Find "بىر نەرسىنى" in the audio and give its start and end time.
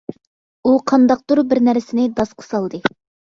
1.53-2.07